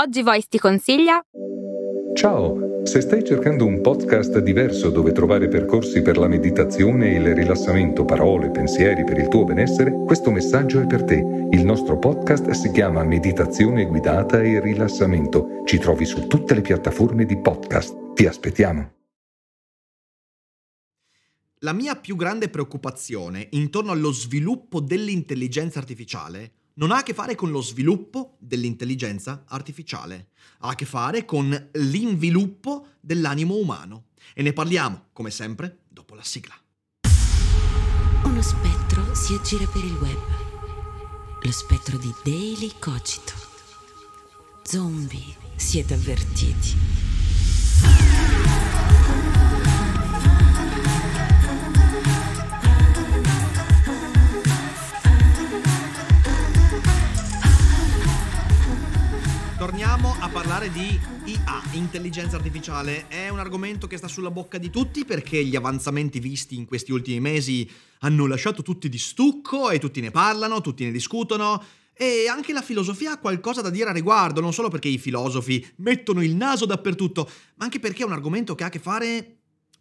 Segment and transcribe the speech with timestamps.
[0.00, 1.20] Oggi Voice ti consiglia
[2.14, 7.34] Ciao, se stai cercando un podcast diverso dove trovare percorsi per la meditazione e il
[7.34, 11.16] rilassamento, parole, pensieri per il tuo benessere, questo messaggio è per te.
[11.50, 15.62] Il nostro podcast si chiama Meditazione guidata e rilassamento.
[15.64, 18.14] Ci trovi su tutte le piattaforme di podcast.
[18.14, 18.92] Ti aspettiamo.
[21.62, 27.34] La mia più grande preoccupazione intorno allo sviluppo dell'intelligenza artificiale non ha a che fare
[27.34, 30.28] con lo sviluppo dell'intelligenza artificiale,
[30.60, 34.06] ha a che fare con l'inviluppo dell'animo umano.
[34.34, 36.54] E ne parliamo, come sempre, dopo la sigla.
[38.24, 40.18] Uno spettro si aggira per il web.
[41.42, 43.32] Lo spettro di Daily Cogito.
[44.62, 46.76] Zombie, siete avvertiti.
[59.58, 63.08] Torniamo a parlare di IA, intelligenza artificiale.
[63.08, 66.92] È un argomento che sta sulla bocca di tutti perché gli avanzamenti visti in questi
[66.92, 67.68] ultimi mesi
[68.00, 71.60] hanno lasciato tutti di stucco e tutti ne parlano, tutti ne discutono.
[71.92, 75.66] E anche la filosofia ha qualcosa da dire a riguardo, non solo perché i filosofi
[75.78, 79.37] mettono il naso dappertutto, ma anche perché è un argomento che ha a che fare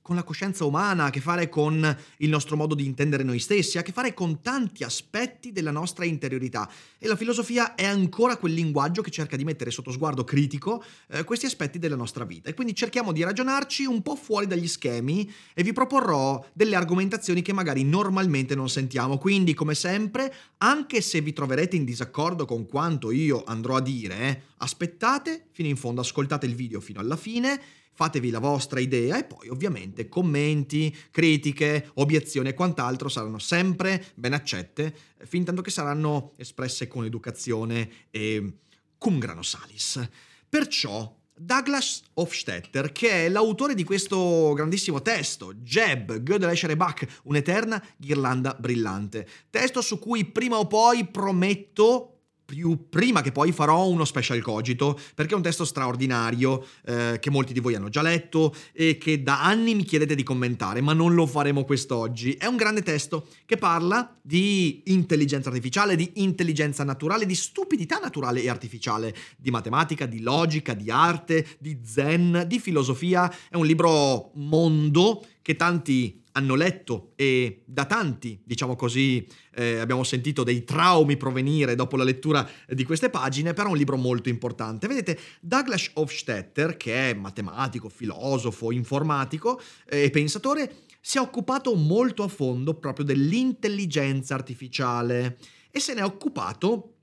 [0.08, 3.78] con la coscienza umana, a che fare con il nostro modo di intendere noi stessi,
[3.78, 6.72] a che fare con tanti aspetti della nostra interiorità.
[6.98, 11.26] E la filosofia è ancora quel linguaggio che cerca di mettere sotto sguardo critico eh,
[11.26, 12.50] questi aspetti della nostra vita.
[12.50, 17.42] E quindi cerchiamo di ragionarci un po' fuori dagli schemi e vi proporrò delle argomentazioni
[17.42, 19.18] che magari normalmente non sentiamo.
[19.18, 24.18] Quindi, come sempre, anche se vi troverete in disaccordo con quanto io andrò a dire,
[24.20, 27.60] eh, aspettate fino in fondo, ascoltate il video fino alla fine
[27.98, 34.34] fatevi la vostra idea e poi ovviamente commenti, critiche, obiezioni e quant'altro saranno sempre ben
[34.34, 38.54] accette, fin tanto che saranno espresse con educazione e
[39.00, 40.08] cum grano salis.
[40.48, 47.84] Perciò Douglas Hofstetter, che è l'autore di questo grandissimo testo, Jeb, Gödel e Bach, un'eterna
[47.98, 49.28] ghirlanda brillante.
[49.50, 52.17] Testo su cui prima o poi prometto
[52.48, 57.30] più prima che poi farò uno special cogito, perché è un testo straordinario eh, che
[57.30, 60.94] molti di voi hanno già letto e che da anni mi chiedete di commentare, ma
[60.94, 62.36] non lo faremo quest'oggi.
[62.36, 68.42] È un grande testo che parla di intelligenza artificiale, di intelligenza naturale, di stupidità naturale
[68.42, 73.30] e artificiale, di matematica, di logica, di arte, di zen, di filosofia.
[73.50, 79.26] È un libro mondo che tanti hanno letto e da tanti, diciamo così,
[79.56, 83.78] eh, abbiamo sentito dei traumi provenire dopo la lettura di queste pagine, però è un
[83.78, 84.90] libro molto importante.
[84.90, 92.24] Vedete, Douglas Hofstetter, che è matematico, filosofo, informatico eh, e pensatore, si è occupato molto
[92.24, 95.38] a fondo proprio dell'intelligenza artificiale
[95.72, 96.96] e se ne è occupato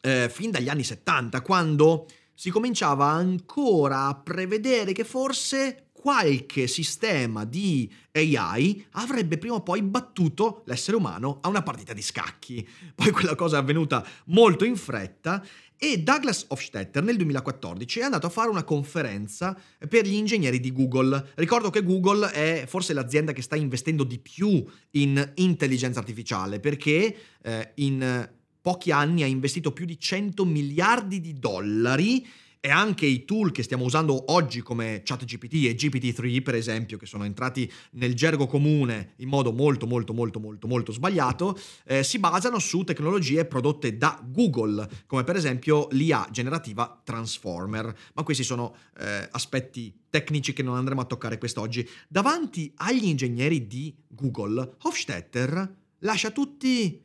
[0.00, 7.46] eh, fin dagli anni 70, quando si cominciava ancora a prevedere che forse qualche sistema
[7.46, 12.68] di AI avrebbe prima o poi battuto l'essere umano a una partita di scacchi.
[12.94, 15.42] Poi quella cosa è avvenuta molto in fretta
[15.78, 20.74] e Douglas Hofstetter nel 2014 è andato a fare una conferenza per gli ingegneri di
[20.74, 21.30] Google.
[21.36, 27.16] Ricordo che Google è forse l'azienda che sta investendo di più in intelligenza artificiale perché
[27.42, 28.28] eh, in
[28.60, 32.26] pochi anni ha investito più di 100 miliardi di dollari
[32.64, 37.04] e anche i tool che stiamo usando oggi come ChatGPT e GPT-3 per esempio, che
[37.04, 42.18] sono entrati nel gergo comune in modo molto molto molto molto molto sbagliato, eh, si
[42.18, 47.94] basano su tecnologie prodotte da Google, come per esempio l'IA generativa Transformer.
[48.14, 51.86] Ma questi sono eh, aspetti tecnici che non andremo a toccare quest'oggi.
[52.08, 57.04] Davanti agli ingegneri di Google, Hofstetter lascia tutti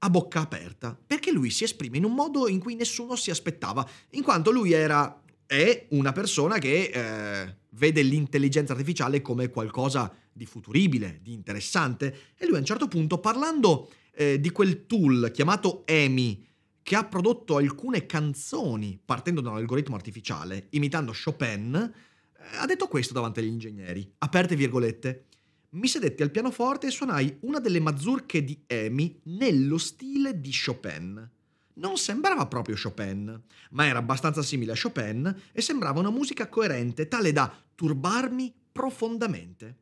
[0.00, 3.88] a bocca aperta, perché lui si esprime in un modo in cui nessuno si aspettava,
[4.10, 10.44] in quanto lui era è una persona che eh, vede l'intelligenza artificiale come qualcosa di
[10.44, 15.86] futuribile, di interessante, e lui a un certo punto, parlando eh, di quel tool chiamato
[15.86, 16.46] EMI,
[16.82, 22.86] che ha prodotto alcune canzoni partendo da un algoritmo artificiale, imitando Chopin, eh, ha detto
[22.86, 25.24] questo davanti agli ingegneri, aperte virgolette,
[25.70, 31.30] mi sedetti al pianoforte e suonai una delle mazurche di Amy nello stile di Chopin.
[31.74, 37.06] Non sembrava proprio Chopin, ma era abbastanza simile a Chopin e sembrava una musica coerente,
[37.06, 39.76] tale da turbarmi profondamente.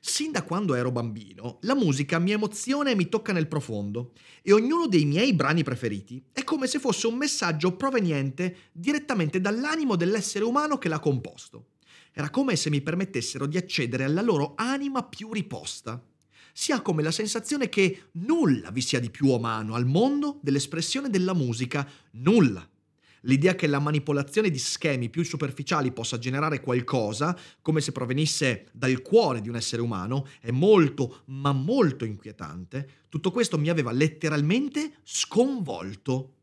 [0.00, 4.12] Sin da quando ero bambino, la musica mi emoziona e mi tocca nel profondo,
[4.42, 9.94] e ognuno dei miei brani preferiti è come se fosse un messaggio proveniente direttamente dall'animo
[9.94, 11.66] dell'essere umano che l'ha composto.
[12.12, 16.02] Era come se mi permettessero di accedere alla loro anima più riposta.
[16.52, 21.08] Si ha come la sensazione che nulla vi sia di più umano al mondo dell'espressione
[21.08, 22.68] della musica, nulla.
[23.22, 29.02] l'idea che la manipolazione di schemi più superficiali possa generare qualcosa, come se provenisse dal
[29.02, 33.04] cuore di un essere umano, è molto, ma molto inquietante.
[33.08, 36.34] Tutto questo mi aveva letteralmente sconvolto.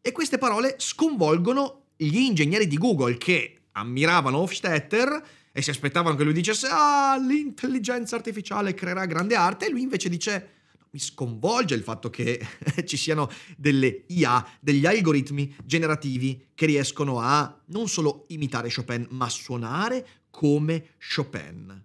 [0.00, 5.22] E queste parole sconvolgono gli ingegneri di Google che ammiravano Hofstetter
[5.52, 10.08] e si aspettavano che lui dicesse ah, l'intelligenza artificiale creerà grande arte e lui invece
[10.08, 10.50] dice
[10.90, 12.40] mi sconvolge il fatto che
[12.84, 19.28] ci siano delle IA, degli algoritmi generativi che riescono a non solo imitare Chopin, ma
[19.28, 21.84] suonare come Chopin.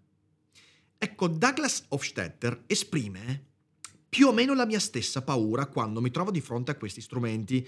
[0.98, 3.52] Ecco, Douglas Hofstetter esprime
[4.08, 7.68] più o meno la mia stessa paura quando mi trovo di fronte a questi strumenti.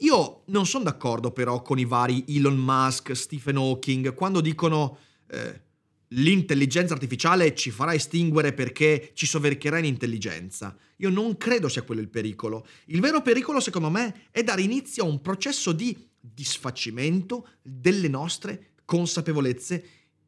[0.00, 4.98] Io non sono d'accordo però con i vari Elon Musk, Stephen Hawking, quando dicono
[5.28, 5.60] eh,
[6.08, 10.76] l'intelligenza artificiale ci farà estinguere perché ci soverchierà in intelligenza.
[10.96, 12.66] Io non credo sia quello il pericolo.
[12.86, 18.72] Il vero pericolo, secondo me, è dare inizio a un processo di disfacimento delle nostre
[18.84, 19.84] consapevolezze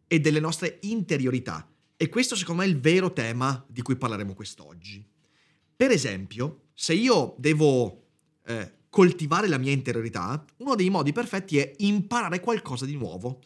[0.06, 1.66] e delle nostre interiorità.
[1.96, 5.02] E questo, secondo me, è il vero tema di cui parleremo quest'oggi.
[5.74, 8.04] Per esempio, se io devo
[8.44, 13.40] eh, coltivare la mia interiorità, uno dei modi perfetti è imparare qualcosa di nuovo.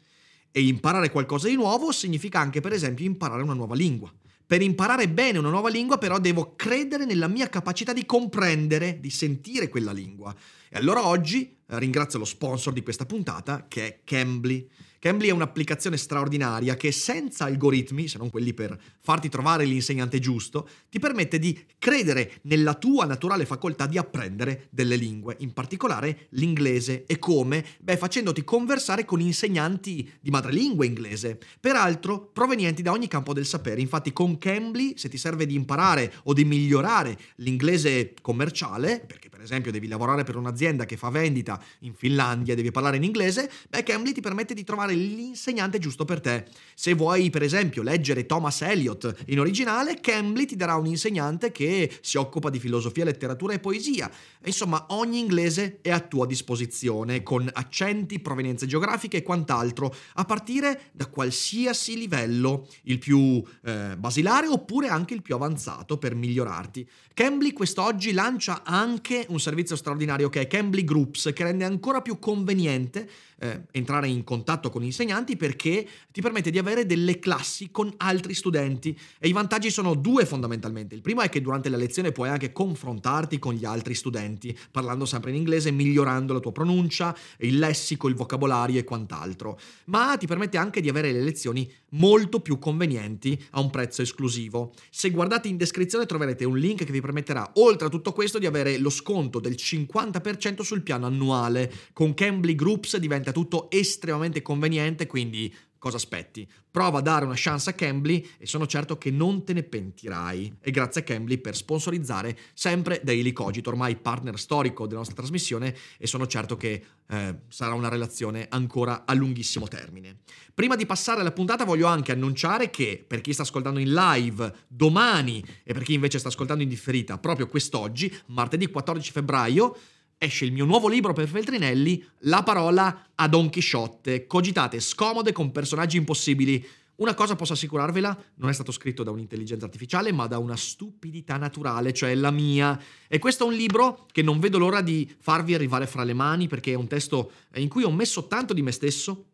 [0.51, 4.13] E imparare qualcosa di nuovo significa anche, per esempio, imparare una nuova lingua.
[4.45, 9.11] Per imparare bene una nuova lingua però devo credere nella mia capacità di comprendere, di
[9.11, 10.35] sentire quella lingua.
[10.69, 14.69] E allora oggi eh, ringrazio lo sponsor di questa puntata che è Cambly.
[14.99, 20.69] Cambly è un'applicazione straordinaria che senza algoritmi, se non quelli per farti trovare l'insegnante giusto,
[20.91, 27.05] ti permette di credere nella tua naturale facoltà di apprendere delle lingue, in particolare l'inglese.
[27.07, 27.65] E come?
[27.81, 33.81] Beh, facendoti conversare con insegnanti di madrelingua inglese, peraltro provenienti da ogni campo del sapere.
[33.81, 39.36] Infatti con Cambly, se ti serve di imparare o di migliorare l'inglese commerciale, perché per
[39.41, 43.83] esempio devi lavorare per un'azienda che fa vendita in Finlandia devi parlare in inglese, beh,
[43.83, 46.47] Cambly ti permette di trovare l'insegnante giusto per te.
[46.75, 51.99] Se vuoi, per esempio, leggere Thomas Eliot in originale, Cambly ti darà un insegnante che
[52.01, 54.11] si occupa di filosofia, letteratura e poesia.
[54.45, 60.91] Insomma, ogni inglese è a tua disposizione, con accenti, provenienze geografiche e quant'altro, a partire
[60.93, 66.89] da qualsiasi livello, il più eh, basilare oppure anche il più avanzato per migliorarti.
[67.15, 72.19] Cambly quest'oggi lancia anche un servizio straordinario che è Cambly Groups, che rende ancora più
[72.19, 73.09] conveniente
[73.39, 78.35] eh, entrare in contatto con insegnanti perché ti permette di avere delle classi con altri
[78.35, 80.95] studenti e i vantaggi sono due fondamentalmente.
[80.95, 85.05] Il primo è che durante la lezione puoi anche confrontarti con gli altri studenti, parlando
[85.05, 90.27] sempre in inglese, migliorando la tua pronuncia, il lessico, il vocabolario e quant'altro, ma ti
[90.27, 94.73] permette anche di avere le lezioni molto più convenienti a un prezzo esclusivo.
[94.91, 98.47] Se guardate in descrizione troverete un link che vi permetterà, oltre a tutto questo, di
[98.47, 101.73] avere lo sconto del 50% sul piano annuale.
[101.93, 106.49] Con Cambly Groups diventa tutto estremamente conveniente, quindi cosa aspetti?
[106.71, 110.57] Prova a dare una chance a Cambly e sono certo che non te ne pentirai.
[110.61, 115.75] E grazie a Cambly per sponsorizzare sempre Daily Cogito, ormai partner storico della nostra trasmissione
[115.97, 120.19] e sono certo che eh, sarà una relazione ancora a lunghissimo termine.
[120.53, 124.55] Prima di passare alla puntata voglio anche annunciare che per chi sta ascoltando in live
[124.67, 129.77] domani e per chi invece sta ascoltando in differita proprio quest'oggi, martedì 14 febbraio,
[130.19, 135.53] esce il mio nuovo libro per Feltrinelli, La parola a Don Chisciotte, cogitate scomode con
[135.53, 136.65] personaggi impossibili.
[136.97, 141.37] Una cosa posso assicurarvela, non è stato scritto da un'intelligenza artificiale, ma da una stupidità
[141.37, 142.81] naturale, cioè la mia.
[143.07, 146.49] E questo è un libro che non vedo l'ora di farvi arrivare fra le mani,
[146.49, 149.27] perché è un testo in cui ho messo tanto di me stesso,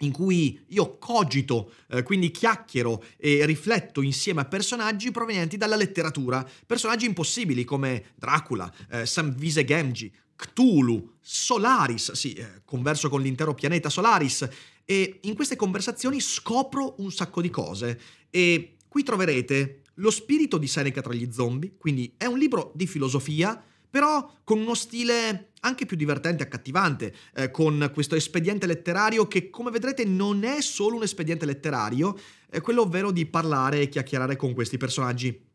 [0.00, 6.44] in cui io cogito, eh, quindi chiacchiero e rifletto insieme a personaggi provenienti dalla letteratura,
[6.66, 10.10] personaggi impossibili come Dracula, eh, Samvise Gamgee,
[10.44, 14.48] Cthulhu, Solaris, sì, eh, converso con l'intero pianeta Solaris,
[14.84, 17.98] e in queste conversazioni scopro un sacco di cose.
[18.30, 22.86] E qui troverete lo spirito di Seneca tra gli zombie, quindi è un libro di
[22.86, 29.26] filosofia, però con uno stile anche più divertente e accattivante, eh, con questo espediente letterario
[29.26, 32.18] che, come vedrete, non è solo un espediente letterario,
[32.50, 35.52] è quello ovvero di parlare e chiacchierare con questi personaggi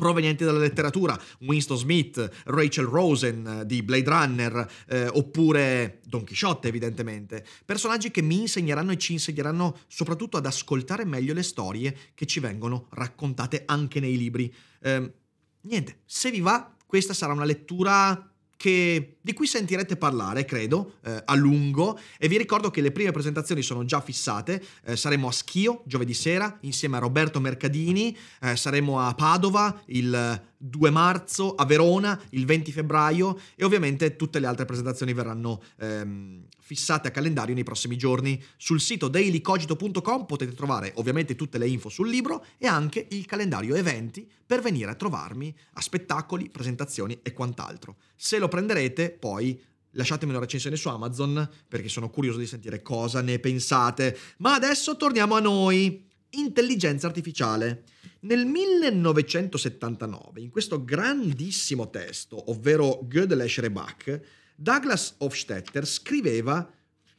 [0.00, 6.68] provenienti dalla letteratura, Winston Smith, Rachel Rosen eh, di Blade Runner, eh, oppure Don Quixote
[6.68, 12.24] evidentemente, personaggi che mi insegneranno e ci insegneranno soprattutto ad ascoltare meglio le storie che
[12.24, 14.50] ci vengono raccontate anche nei libri.
[14.80, 15.12] Eh,
[15.60, 18.26] niente, se vi va, questa sarà una lettura
[18.56, 23.10] che di cui sentirete parlare, credo, eh, a lungo e vi ricordo che le prime
[23.10, 28.56] presentazioni sono già fissate, eh, saremo a Schio giovedì sera insieme a Roberto Mercadini, eh,
[28.56, 34.46] saremo a Padova il 2 marzo, a Verona il 20 febbraio e ovviamente tutte le
[34.46, 38.40] altre presentazioni verranno ehm, fissate a calendario nei prossimi giorni.
[38.58, 43.74] Sul sito dailycogito.com potete trovare ovviamente tutte le info sul libro e anche il calendario
[43.74, 47.96] eventi per venire a trovarmi a spettacoli, presentazioni e quant'altro.
[48.14, 49.60] Se lo prenderete, poi
[49.92, 54.18] lasciatemi una recensione su Amazon perché sono curioso di sentire cosa ne pensate.
[54.38, 56.08] Ma adesso torniamo a noi.
[56.30, 57.82] Intelligenza artificiale.
[58.20, 64.20] Nel 1979, in questo grandissimo testo, ovvero Gödel e Bach,
[64.54, 66.70] Douglas Hofstetter scriveva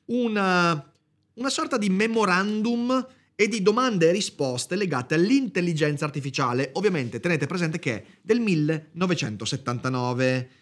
[0.06, 0.94] una,
[1.34, 3.06] una sorta di memorandum
[3.36, 6.70] e di domande e risposte legate all'intelligenza artificiale.
[6.74, 10.61] Ovviamente tenete presente che è del 1979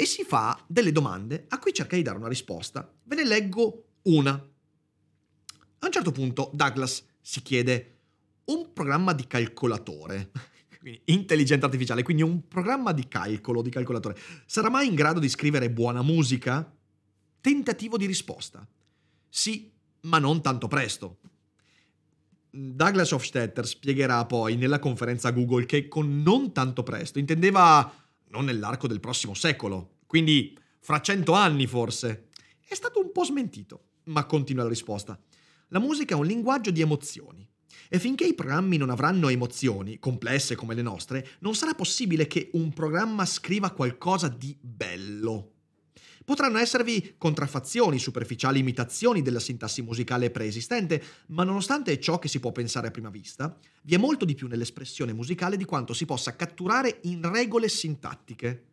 [0.00, 2.90] e si fa delle domande a cui cerca di dare una risposta.
[3.02, 4.32] Ve ne leggo una.
[4.32, 7.98] A un certo punto Douglas si chiede
[8.46, 10.30] un programma di calcolatore,
[10.80, 14.16] quindi intelligenza artificiale, quindi un programma di calcolo, di calcolatore,
[14.46, 16.74] sarà mai in grado di scrivere buona musica?
[17.38, 18.66] Tentativo di risposta.
[19.28, 19.70] Sì,
[20.02, 21.18] ma non tanto presto.
[22.48, 27.99] Douglas Hofstetter spiegherà poi nella conferenza Google che con non tanto presto intendeva
[28.30, 32.28] non nell'arco del prossimo secolo, quindi fra cento anni forse.
[32.66, 35.20] È stato un po' smentito, ma continua la risposta.
[35.68, 37.48] La musica è un linguaggio di emozioni.
[37.88, 42.50] E finché i programmi non avranno emozioni, complesse come le nostre, non sarà possibile che
[42.52, 45.54] un programma scriva qualcosa di bello.
[46.30, 52.52] Potranno esservi contraffazioni, superficiali imitazioni della sintassi musicale preesistente, ma nonostante ciò che si può
[52.52, 56.36] pensare a prima vista, vi è molto di più nell'espressione musicale di quanto si possa
[56.36, 58.66] catturare in regole sintattiche.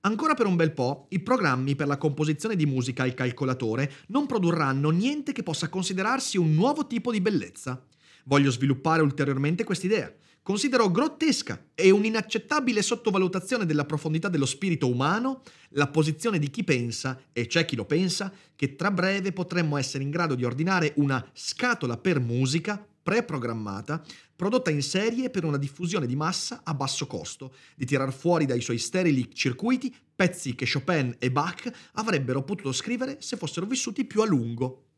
[0.00, 4.24] Ancora per un bel po', i programmi per la composizione di musica al calcolatore non
[4.24, 7.84] produrranno niente che possa considerarsi un nuovo tipo di bellezza.
[8.24, 10.10] Voglio sviluppare ulteriormente quest'idea.
[10.44, 17.18] Considero grottesca e un'inaccettabile sottovalutazione della profondità dello spirito umano la posizione di chi pensa,
[17.32, 21.26] e c'è chi lo pensa, che tra breve potremmo essere in grado di ordinare una
[21.32, 24.04] scatola per musica preprogrammata,
[24.36, 28.60] prodotta in serie per una diffusione di massa a basso costo, di tirar fuori dai
[28.60, 34.20] suoi sterili circuiti pezzi che Chopin e Bach avrebbero potuto scrivere se fossero vissuti più
[34.20, 34.88] a lungo.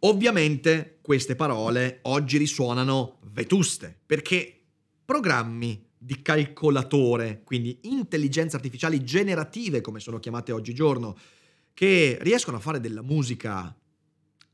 [0.00, 4.60] Ovviamente queste parole oggi risuonano vetuste, perché
[5.04, 11.16] programmi di calcolatore, quindi intelligenze artificiali generative, come sono chiamate oggigiorno,
[11.72, 13.74] che riescono a fare della musica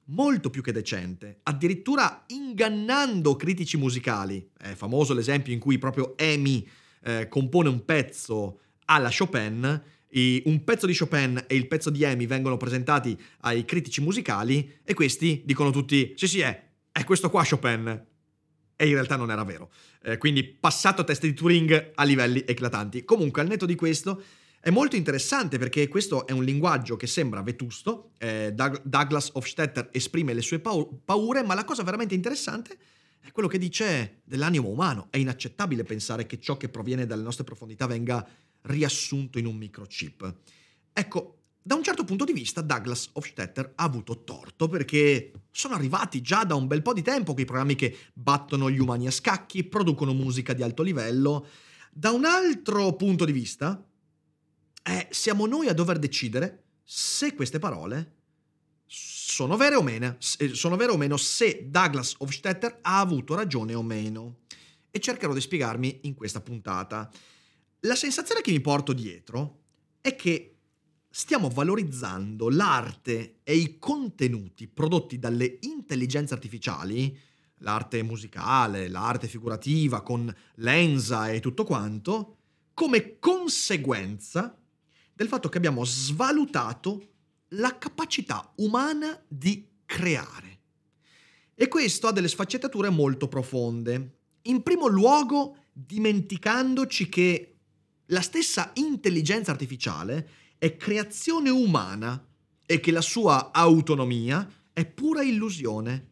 [0.07, 4.51] molto più che decente, addirittura ingannando critici musicali.
[4.57, 6.67] È famoso l'esempio in cui proprio Amy
[7.03, 12.05] eh, compone un pezzo alla Chopin i, un pezzo di Chopin e il pezzo di
[12.05, 17.31] Amy vengono presentati ai critici musicali e questi dicono tutti sì sì è, è questo
[17.31, 18.07] qua Chopin
[18.77, 19.71] e in realtà non era vero.
[20.03, 23.05] Eh, quindi passato a test di Turing a livelli eclatanti.
[23.05, 24.21] Comunque al netto di questo
[24.61, 29.91] è molto interessante perché questo è un linguaggio che sembra vetusto, eh, Doug- Douglas Hofstetter
[29.93, 32.77] esprime le sue pau- paure, ma la cosa veramente interessante
[33.21, 35.07] è quello che dice dell'animo umano.
[35.11, 38.27] È inaccettabile pensare che ciò che proviene dalle nostre profondità venga
[38.63, 40.35] riassunto in un microchip.
[40.93, 46.21] Ecco, da un certo punto di vista Douglas Hofstetter ha avuto torto perché sono arrivati
[46.21, 49.63] già da un bel po' di tempo quei programmi che battono gli umani a scacchi,
[49.63, 51.47] producono musica di alto livello.
[51.93, 53.85] Da un altro punto di vista,
[54.83, 58.17] eh, siamo noi a dover decidere se queste parole
[58.87, 63.83] sono vere o meno, sono vere o meno se Douglas Hofstetter ha avuto ragione o
[63.83, 64.41] meno.
[64.91, 67.09] E cercherò di spiegarmi in questa puntata.
[67.85, 69.63] La sensazione che mi porto dietro
[70.01, 70.59] è che
[71.11, 77.19] stiamo valorizzando l'arte e i contenuti prodotti dalle intelligenze artificiali,
[77.59, 82.37] l'arte musicale, l'arte figurativa con Lenza e tutto quanto,
[82.73, 84.57] come conseguenza
[85.13, 87.09] del fatto che abbiamo svalutato
[87.49, 90.61] la capacità umana di creare.
[91.53, 94.19] E questo ha delle sfaccettature molto profonde.
[94.43, 97.52] In primo luogo, dimenticandoci che
[98.07, 100.29] la stessa intelligenza artificiale
[100.59, 102.25] è creazione umana
[102.65, 106.11] e che la sua autonomia è pura illusione.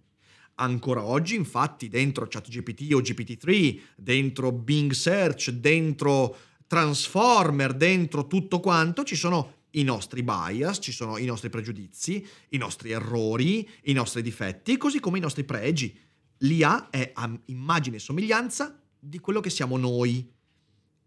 [0.57, 9.03] Ancora oggi, infatti, dentro ChatGPT o GPT-3, dentro Bing Search, dentro Transformer, dentro tutto quanto,
[9.05, 14.23] ci sono i nostri bias, ci sono i nostri pregiudizi, i nostri errori, i nostri
[14.23, 15.97] difetti, così come i nostri pregi.
[16.39, 20.31] L'IA è a immagine e somiglianza di quello che siamo noi.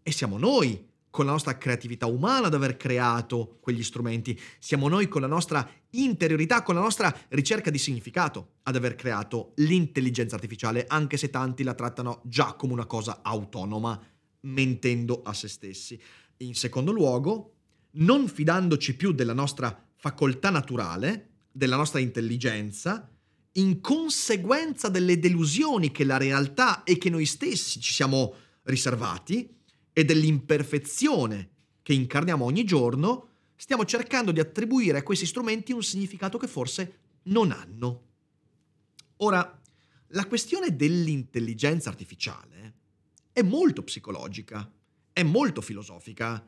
[0.06, 5.08] E siamo noi con la nostra creatività umana ad aver creato quegli strumenti, siamo noi
[5.08, 10.84] con la nostra interiorità, con la nostra ricerca di significato ad aver creato l'intelligenza artificiale,
[10.86, 13.98] anche se tanti la trattano già come una cosa autonoma,
[14.40, 15.98] mentendo a se stessi.
[16.38, 17.54] In secondo luogo,
[17.92, 23.08] non fidandoci più della nostra facoltà naturale, della nostra intelligenza,
[23.52, 28.34] in conseguenza delle delusioni che la realtà e che noi stessi ci siamo
[28.64, 29.62] riservati
[29.94, 31.48] e dell'imperfezione
[31.80, 36.98] che incarniamo ogni giorno, stiamo cercando di attribuire a questi strumenti un significato che forse
[37.24, 38.02] non hanno.
[39.18, 39.60] Ora,
[40.08, 42.74] la questione dell'intelligenza artificiale
[43.32, 44.70] è molto psicologica,
[45.12, 46.44] è molto filosofica,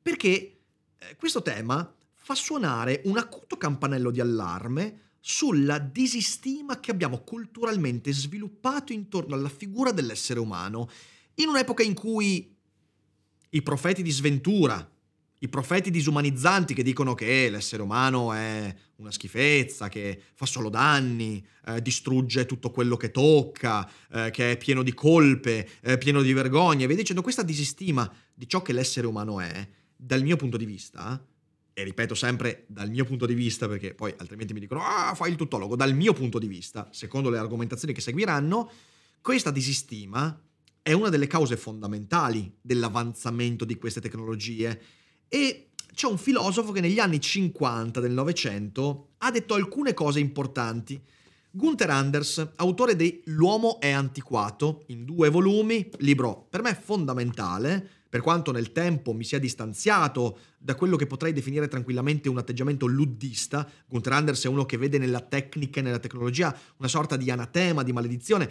[0.00, 0.58] perché
[0.98, 8.12] eh, questo tema fa suonare un acuto campanello di allarme sulla disistima che abbiamo culturalmente
[8.12, 10.88] sviluppato intorno alla figura dell'essere umano,
[11.34, 12.56] in un'epoca in cui
[13.50, 14.88] i profeti di sventura,
[15.42, 21.44] i profeti disumanizzanti che dicono che l'essere umano è una schifezza, che fa solo danni,
[21.66, 26.32] eh, distrugge tutto quello che tocca, eh, che è pieno di colpe, eh, pieno di
[26.34, 30.66] vergogne, via dicendo questa disistima di ciò che l'essere umano è, dal mio punto di
[30.66, 31.24] vista,
[31.72, 35.30] e ripeto sempre dal mio punto di vista, perché poi altrimenti mi dicono, ah, fai
[35.30, 38.70] il tuttologo, dal mio punto di vista, secondo le argomentazioni che seguiranno,
[39.22, 40.38] questa disistima
[40.82, 44.80] è una delle cause fondamentali dell'avanzamento di queste tecnologie
[45.28, 51.00] e c'è un filosofo che negli anni 50 del Novecento ha detto alcune cose importanti.
[51.52, 58.20] Gunther Anders, autore di L'uomo è antiquato, in due volumi, libro per me fondamentale, per
[58.22, 63.68] quanto nel tempo mi sia distanziato da quello che potrei definire tranquillamente un atteggiamento luddista,
[63.86, 67.84] Gunther Anders è uno che vede nella tecnica e nella tecnologia una sorta di anatema,
[67.84, 68.50] di maledizione,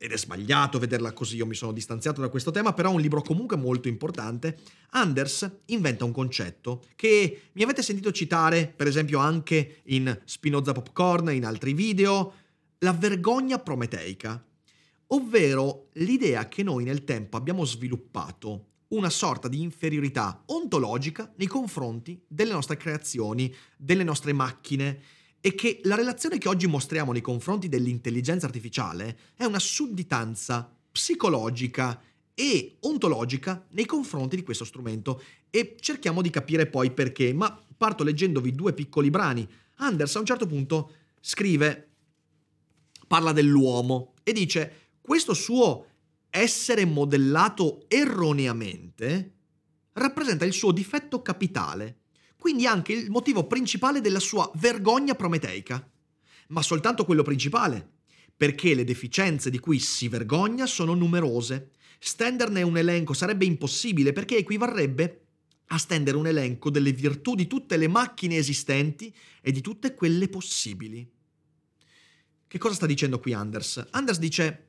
[0.00, 3.00] ed è sbagliato vederla così, io mi sono distanziato da questo tema, però è un
[3.00, 4.56] libro comunque molto importante.
[4.90, 11.32] Anders inventa un concetto che mi avete sentito citare, per esempio anche in Spinoza Popcorn,
[11.32, 12.32] in altri video,
[12.78, 14.42] la vergogna prometeica,
[15.08, 22.22] ovvero l'idea che noi nel tempo abbiamo sviluppato una sorta di inferiorità ontologica nei confronti
[22.26, 25.00] delle nostre creazioni, delle nostre macchine,
[25.40, 32.00] e che la relazione che oggi mostriamo nei confronti dell'intelligenza artificiale è una sudditanza psicologica
[32.34, 35.22] e ontologica nei confronti di questo strumento.
[35.50, 39.48] E cerchiamo di capire poi perché, ma parto leggendovi due piccoli brani.
[39.76, 41.88] Anders a un certo punto scrive,
[43.06, 45.86] parla dell'uomo e dice questo suo
[46.30, 49.32] essere modellato erroneamente
[49.94, 51.96] rappresenta il suo difetto capitale
[52.38, 55.86] quindi anche il motivo principale della sua vergogna prometeica.
[56.48, 57.96] Ma soltanto quello principale,
[58.36, 61.72] perché le deficienze di cui si vergogna sono numerose.
[61.98, 65.22] Stenderne un elenco sarebbe impossibile perché equivarrebbe
[65.66, 70.28] a stendere un elenco delle virtù di tutte le macchine esistenti e di tutte quelle
[70.28, 71.10] possibili.
[72.46, 73.88] Che cosa sta dicendo qui Anders?
[73.90, 74.66] Anders dice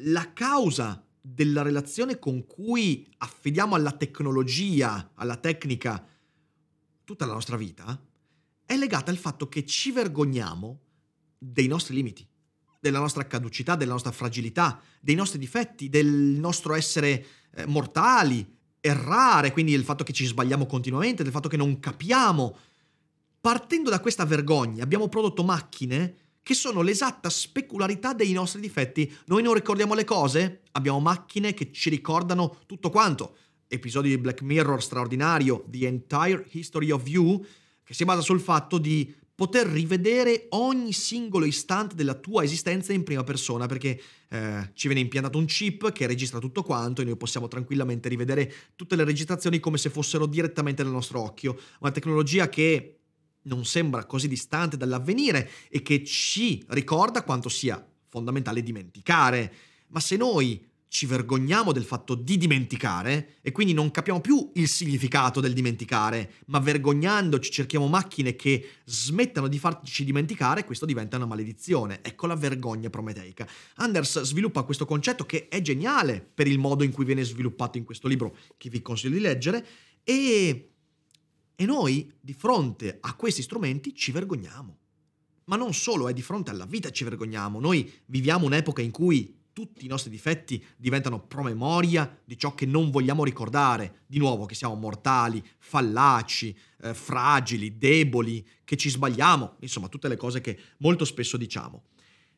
[0.00, 6.04] la causa della relazione con cui affidiamo alla tecnologia, alla tecnica,
[7.06, 7.98] tutta la nostra vita
[8.66, 10.80] è legata al fatto che ci vergogniamo
[11.38, 12.26] dei nostri limiti,
[12.80, 18.44] della nostra caducità, della nostra fragilità, dei nostri difetti, del nostro essere eh, mortali,
[18.80, 22.56] errare, quindi il fatto che ci sbagliamo continuamente, del fatto che non capiamo.
[23.40, 29.12] Partendo da questa vergogna abbiamo prodotto macchine che sono l'esatta specularità dei nostri difetti.
[29.26, 33.36] Noi non ricordiamo le cose, abbiamo macchine che ci ricordano tutto quanto
[33.68, 37.44] episodio di Black Mirror straordinario, The Entire History of You,
[37.82, 43.04] che si basa sul fatto di poter rivedere ogni singolo istante della tua esistenza in
[43.04, 47.16] prima persona, perché eh, ci viene impiantato un chip che registra tutto quanto e noi
[47.16, 51.58] possiamo tranquillamente rivedere tutte le registrazioni come se fossero direttamente nel nostro occhio.
[51.80, 53.00] Una tecnologia che
[53.42, 59.52] non sembra così distante dall'avvenire e che ci ricorda quanto sia fondamentale dimenticare.
[59.88, 64.68] Ma se noi ci vergogniamo del fatto di dimenticare e quindi non capiamo più il
[64.68, 71.26] significato del dimenticare, ma vergognandoci cerchiamo macchine che smettano di farci dimenticare, questo diventa una
[71.26, 72.00] maledizione.
[72.02, 73.46] Ecco la vergogna prometeica.
[73.76, 77.84] Anders sviluppa questo concetto che è geniale per il modo in cui viene sviluppato in
[77.84, 79.66] questo libro, che vi consiglio di leggere,
[80.04, 80.70] e,
[81.56, 84.78] e noi di fronte a questi strumenti ci vergogniamo.
[85.44, 87.60] Ma non solo, è di fronte alla vita ci vergogniamo.
[87.60, 92.90] Noi viviamo un'epoca in cui tutti i nostri difetti diventano promemoria di ciò che non
[92.90, 94.02] vogliamo ricordare.
[94.06, 100.18] Di nuovo, che siamo mortali, fallaci, eh, fragili, deboli, che ci sbagliamo, insomma, tutte le
[100.18, 101.84] cose che molto spesso diciamo.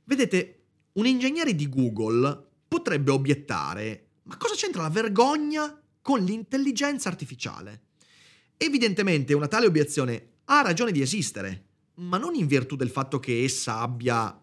[0.05, 7.87] Vedete, un ingegnere di Google potrebbe obiettare: ma cosa c'entra la vergogna con l'intelligenza artificiale.
[8.57, 13.43] Evidentemente una tale obiezione ha ragione di esistere, ma non in virtù del fatto che
[13.43, 14.41] essa abbia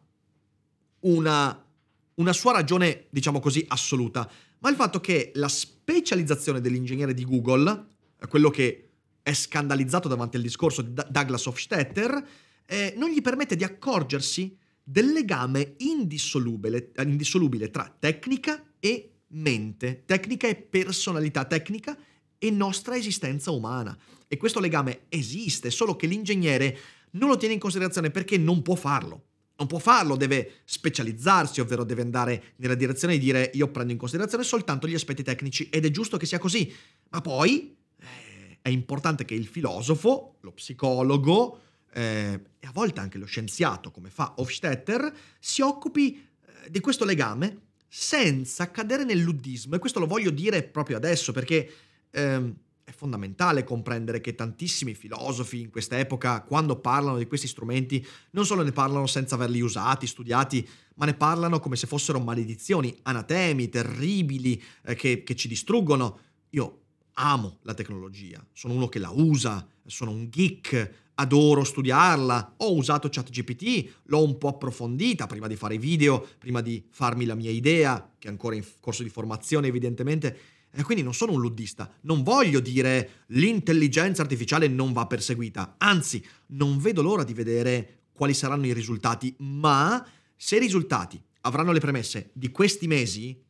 [1.00, 1.65] una,
[2.16, 7.88] una sua ragione, diciamo così, assoluta, ma il fatto che la specializzazione dell'ingegnere di Google,
[8.30, 8.90] quello che
[9.22, 12.28] è scandalizzato davanti al discorso di Douglas Hofstetter,
[12.66, 20.48] eh, non gli permette di accorgersi del legame indissolubile, indissolubile tra tecnica e mente, tecnica
[20.48, 21.98] e personalità, tecnica
[22.38, 23.98] e nostra esistenza umana.
[24.28, 26.78] E questo legame esiste, solo che l'ingegnere
[27.12, 29.25] non lo tiene in considerazione perché non può farlo.
[29.58, 33.98] Non può farlo, deve specializzarsi, ovvero deve andare nella direzione di dire io prendo in
[33.98, 36.74] considerazione soltanto gli aspetti tecnici ed è giusto che sia così.
[37.10, 41.62] Ma poi eh, è importante che il filosofo, lo psicologo,
[41.94, 47.06] eh, e a volte anche lo scienziato, come fa Hofstetter, si occupi eh, di questo
[47.06, 49.76] legame senza cadere nel luddismo.
[49.76, 51.72] E questo lo voglio dire proprio adesso perché
[52.12, 58.06] ehm, è fondamentale comprendere che tantissimi filosofi in questa epoca, quando parlano di questi strumenti,
[58.32, 62.96] non solo ne parlano senza averli usati, studiati, ma ne parlano come se fossero maledizioni,
[63.02, 66.20] anatemi, terribili, eh, che, che ci distruggono.
[66.52, 66.82] Io
[67.14, 73.10] amo la tecnologia, sono uno che la usa, sono un geek, adoro studiarla, ho usato
[73.10, 77.50] ChatGPT, l'ho un po' approfondita prima di fare i video, prima di farmi la mia
[77.50, 80.38] idea, che è ancora in corso di formazione evidentemente,
[80.76, 86.24] e quindi non sono un luddista, non voglio dire l'intelligenza artificiale non va perseguita, anzi
[86.48, 91.80] non vedo l'ora di vedere quali saranno i risultati, ma se i risultati avranno le
[91.80, 93.42] premesse di questi mesi,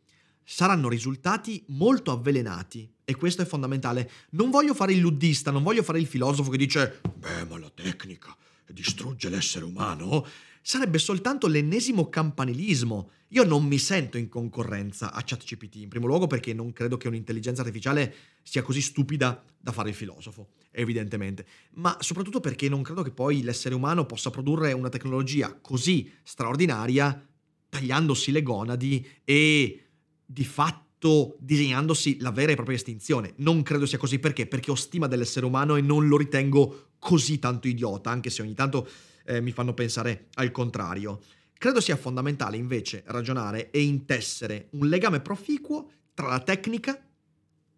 [0.44, 4.10] saranno risultati molto avvelenati e questo è fondamentale.
[4.32, 7.72] Non voglio fare il luddista, non voglio fare il filosofo che dice beh ma la
[7.74, 8.36] tecnica
[8.68, 10.26] distrugge l'essere umano.
[10.68, 13.12] Sarebbe soltanto l'ennesimo campanilismo.
[13.30, 17.08] Io non mi sento in concorrenza a ChatGPT, in primo luogo perché non credo che
[17.08, 23.04] un'intelligenza artificiale sia così stupida da fare il filosofo, evidentemente, ma soprattutto perché non credo
[23.04, 27.28] che poi l'essere umano possa produrre una tecnologia così straordinaria
[27.70, 29.84] tagliandosi le gonadi e
[30.26, 33.34] di fatto disegnandosi la vera e propria estinzione.
[33.36, 34.48] Non credo sia così perché?
[34.48, 38.56] Perché ho stima dell'essere umano e non lo ritengo così tanto idiota, anche se ogni
[38.56, 38.90] tanto
[39.26, 41.22] eh, mi fanno pensare al contrario.
[41.58, 47.06] Credo sia fondamentale invece ragionare e intessere un legame proficuo tra la tecnica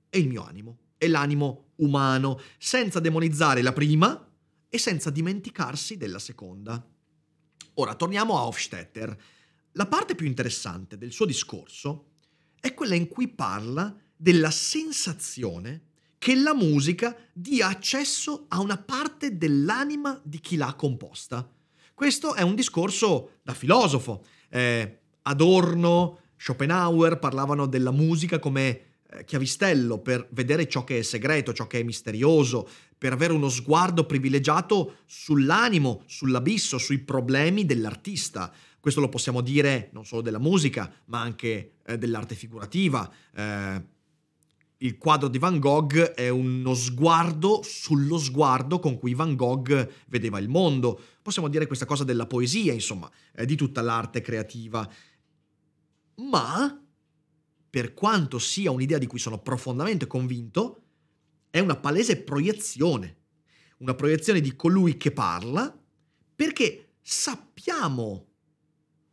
[0.09, 4.29] e il mio animo, e l'animo umano, senza demonizzare la prima
[4.69, 6.85] e senza dimenticarsi della seconda.
[7.75, 9.17] Ora torniamo a Hofstetter.
[9.73, 12.11] La parte più interessante del suo discorso
[12.59, 15.86] è quella in cui parla della sensazione
[16.17, 21.47] che la musica dia accesso a una parte dell'anima di chi l'ha composta.
[21.93, 24.23] Questo è un discorso da filosofo.
[24.49, 31.53] Eh, Adorno, Schopenhauer parlavano della musica come eh, chiavistello per vedere ciò che è segreto,
[31.53, 38.51] ciò che è misterioso, per avere uno sguardo privilegiato sull'animo, sull'abisso, sui problemi dell'artista.
[38.79, 43.11] Questo lo possiamo dire non solo della musica, ma anche eh, dell'arte figurativa.
[43.35, 43.95] Eh,
[44.79, 50.37] il quadro di Van Gogh è uno sguardo sullo sguardo con cui Van Gogh vedeva
[50.37, 50.99] il mondo.
[51.21, 53.09] Possiamo dire questa cosa della poesia, insomma,
[53.43, 54.87] di tutta l'arte creativa.
[56.15, 56.83] Ma,
[57.69, 60.83] per quanto sia un'idea di cui sono profondamente convinto,
[61.49, 63.15] è una palese proiezione.
[63.79, 65.75] Una proiezione di colui che parla,
[66.35, 68.25] perché sappiamo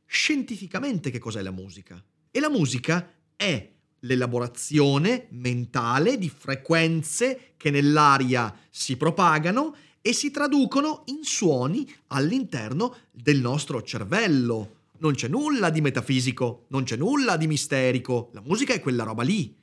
[0.05, 2.03] scientificamente che cos'è la musica.
[2.31, 3.74] E la musica è
[4.05, 13.41] l'elaborazione mentale di frequenze che nell'aria si propagano e si traducono in suoni all'interno del
[13.41, 14.83] nostro cervello.
[14.99, 19.23] Non c'è nulla di metafisico, non c'è nulla di misterico, la musica è quella roba
[19.23, 19.57] lì.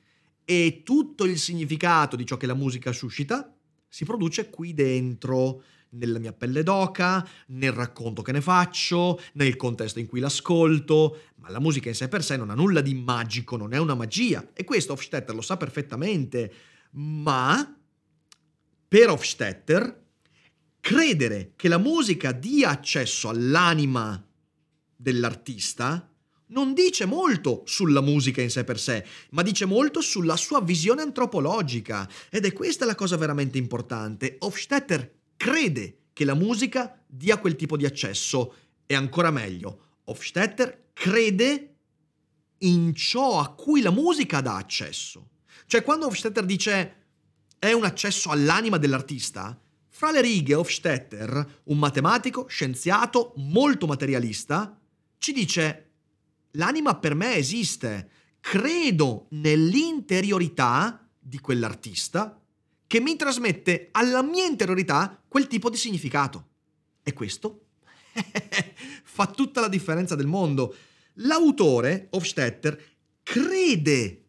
[0.44, 3.54] E tutto il significato di ciò che la musica suscita
[3.88, 9.98] si produce qui dentro, nella mia pelle d'oca, nel racconto che ne faccio, nel contesto
[9.98, 13.56] in cui l'ascolto, ma la musica in sé per sé non ha nulla di magico,
[13.56, 16.52] non è una magia e questo Hofstetter lo sa perfettamente,
[16.92, 17.76] ma
[18.88, 20.00] per Hofstetter
[20.80, 24.24] credere che la musica dia accesso all'anima
[24.96, 26.06] dell'artista
[26.48, 31.00] non dice molto sulla musica in sé per sé, ma dice molto sulla sua visione
[31.00, 32.08] antropologica.
[32.30, 34.36] Ed è questa la cosa veramente importante.
[34.40, 38.54] Hofstetter crede che la musica dia quel tipo di accesso
[38.86, 41.74] e ancora meglio, Hofstetter crede
[42.58, 45.30] in ciò a cui la musica dà accesso.
[45.66, 47.06] Cioè quando Hofstetter dice
[47.58, 54.80] è un accesso all'anima dell'artista, fra le righe Hofstetter, un matematico, scienziato, molto materialista,
[55.18, 55.90] ci dice
[56.52, 62.41] l'anima per me esiste, credo nell'interiorità di quell'artista
[62.92, 66.48] che mi trasmette alla mia interiorità quel tipo di significato.
[67.02, 67.68] E questo
[69.02, 70.76] fa tutta la differenza del mondo.
[71.14, 72.78] L'autore, Hofstetter,
[73.22, 74.24] crede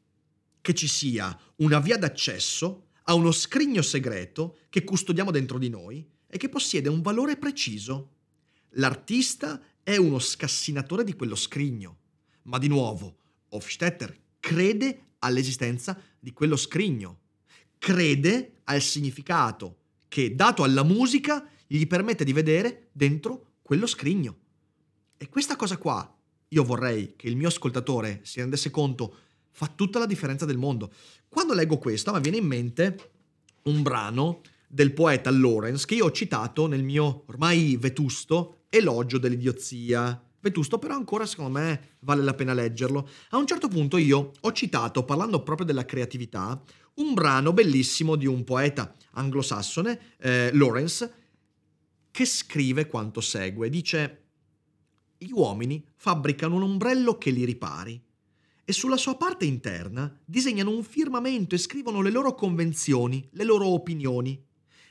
[0.61, 6.09] che ci sia una via d'accesso a uno scrigno segreto che custodiamo dentro di noi
[6.25, 8.11] e che possiede un valore preciso.
[8.75, 11.97] L'artista è uno scassinatore di quello scrigno,
[12.43, 13.17] ma di nuovo
[13.49, 17.19] Hofstetter crede all'esistenza di quello scrigno,
[17.77, 24.37] crede al significato che dato alla musica gli permette di vedere dentro quello scrigno.
[25.17, 26.17] E questa cosa qua
[26.49, 29.15] io vorrei che il mio ascoltatore si rendesse conto
[29.49, 30.91] fa tutta la differenza del mondo.
[31.27, 33.11] Quando leggo questo mi viene in mente
[33.63, 40.21] un brano del poeta Lawrence che io ho citato nel mio ormai vetusto elogio dell'idiozia.
[40.43, 43.07] Vetusto però ancora secondo me vale la pena leggerlo.
[43.29, 46.61] A un certo punto io ho citato, parlando proprio della creatività,
[46.95, 51.13] un brano bellissimo di un poeta anglosassone, eh, Lawrence,
[52.11, 53.69] che scrive quanto segue.
[53.69, 54.23] Dice,
[55.17, 58.03] gli uomini fabbricano un ombrello che li ripari
[58.65, 63.67] e sulla sua parte interna disegnano un firmamento e scrivono le loro convenzioni, le loro
[63.67, 64.45] opinioni.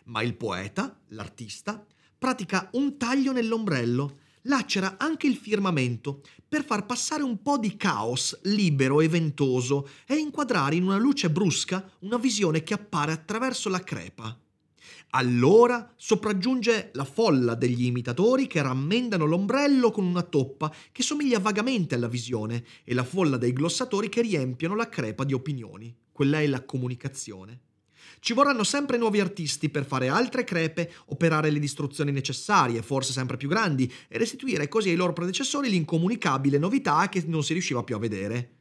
[0.04, 1.84] Ma il poeta, l'artista,
[2.16, 8.38] pratica un taglio nell'ombrello, lacera anche il firmamento per far passare un po' di caos
[8.42, 13.82] libero e ventoso e inquadrare in una luce brusca una visione che appare attraverso la
[13.82, 14.36] crepa.
[15.14, 21.94] Allora sopraggiunge la folla degli imitatori che rammendano l'ombrello con una toppa che somiglia vagamente
[21.94, 25.94] alla visione e la folla dei glossatori che riempiono la crepa di opinioni.
[26.10, 27.60] Quella è la comunicazione.
[28.22, 33.36] Ci vorranno sempre nuovi artisti per fare altre crepe, operare le distruzioni necessarie, forse sempre
[33.36, 37.96] più grandi, e restituire così ai loro predecessori l'incomunicabile novità che non si riusciva più
[37.96, 38.58] a vedere.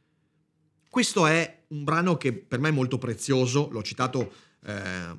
[0.90, 4.32] Questo è un brano che per me è molto prezioso, l'ho citato
[4.64, 5.16] eh,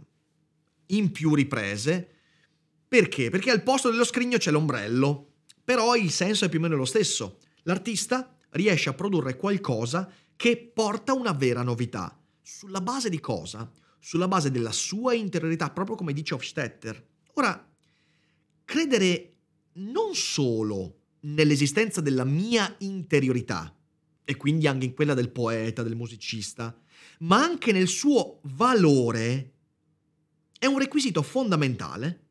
[0.87, 2.09] in più riprese.
[2.85, 3.29] Perché?
[3.29, 6.83] Perché al posto dello scrigno c'è l'ombrello, però il senso è più o meno lo
[6.83, 7.37] stesso.
[7.61, 12.21] L'artista riesce a produrre qualcosa che porta una vera novità.
[12.41, 13.71] Sulla base di cosa?
[14.05, 17.07] Sulla base della sua interiorità, proprio come dice Hofstetter.
[17.35, 17.73] Ora,
[18.65, 19.37] credere
[19.75, 23.73] non solo nell'esistenza della mia interiorità,
[24.25, 26.77] e quindi anche in quella del poeta, del musicista,
[27.19, 29.53] ma anche nel suo valore
[30.59, 32.25] è un requisito fondamentale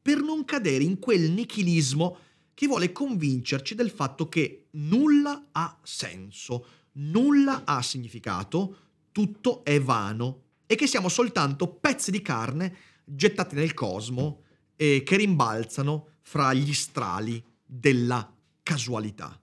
[0.00, 2.18] per non cadere in quel nichilismo
[2.54, 8.76] che vuole convincerci del fatto che nulla ha senso, nulla ha significato,
[9.10, 14.42] tutto è vano e che siamo soltanto pezzi di carne gettati nel cosmo
[14.76, 19.40] e che rimbalzano fra gli strali della casualità.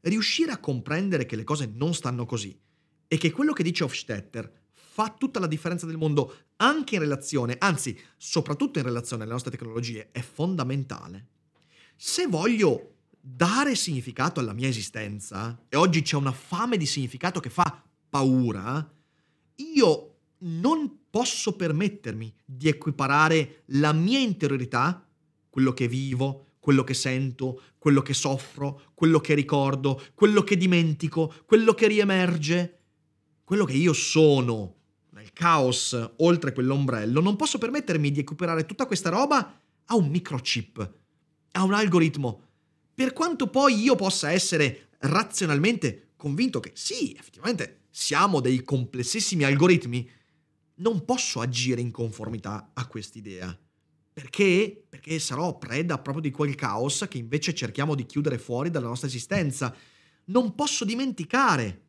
[0.00, 2.58] Riuscire a comprendere che le cose non stanno così
[3.06, 7.56] e che quello che dice Hofstetter fa tutta la differenza del mondo anche in relazione,
[7.58, 11.28] anzi soprattutto in relazione alle nostre tecnologie, è fondamentale.
[11.96, 17.50] Se voglio dare significato alla mia esistenza, e oggi c'è una fame di significato che
[17.50, 18.92] fa paura,
[19.56, 20.13] io
[20.44, 25.06] non posso permettermi di equiparare la mia interiorità,
[25.48, 31.32] quello che vivo, quello che sento, quello che soffro, quello che ricordo, quello che dimentico,
[31.46, 32.78] quello che riemerge,
[33.44, 34.76] quello che io sono
[35.10, 40.92] nel caos oltre quell'ombrello, non posso permettermi di equiparare tutta questa roba a un microchip,
[41.52, 42.42] a un algoritmo.
[42.94, 50.10] Per quanto poi io possa essere razionalmente convinto che sì, effettivamente siamo dei complessissimi algoritmi,
[50.76, 53.56] non posso agire in conformità a quest'idea.
[54.12, 54.84] Perché?
[54.88, 59.08] Perché sarò preda proprio di quel caos che invece cerchiamo di chiudere fuori dalla nostra
[59.08, 59.74] esistenza.
[60.26, 61.82] Non posso dimenticare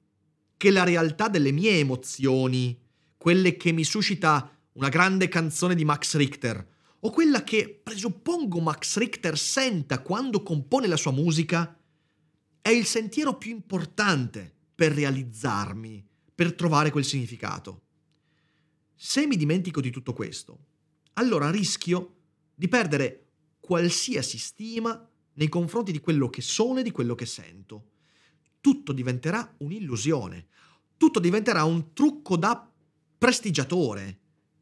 [0.58, 2.80] che la realtà delle mie emozioni,
[3.18, 8.98] quelle che mi suscita una grande canzone di Max Richter, o quella che presuppongo Max
[8.98, 11.78] Richter senta quando compone la sua musica,
[12.60, 17.85] è il sentiero più importante per realizzarmi, per trovare quel significato.
[18.96, 20.60] Se mi dimentico di tutto questo,
[21.14, 22.16] allora rischio
[22.56, 23.26] di perdere
[23.60, 27.92] qualsiasi stima nei confronti di quello che sono e di quello che sento.
[28.62, 30.48] Tutto diventerà un'illusione,
[30.98, 32.72] tutto diventerà un trucco da
[33.18, 34.20] prestigiatore.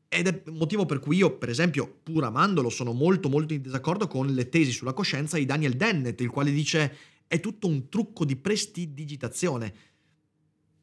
[0.08, 3.62] Ed è il motivo per cui io, per esempio, pur amandolo, sono molto molto in
[3.62, 7.90] disaccordo con le tesi sulla coscienza di Daniel Dennett, il quale dice è tutto un
[7.90, 9.74] trucco di prestidigitazione.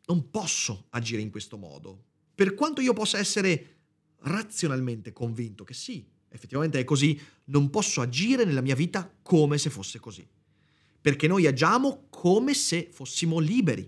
[0.07, 2.05] Non posso agire in questo modo.
[2.41, 3.81] Per quanto io possa essere
[4.21, 9.69] razionalmente convinto che sì, effettivamente è così, non posso agire nella mia vita come se
[9.69, 10.27] fosse così.
[11.03, 13.87] Perché noi agiamo come se fossimo liberi.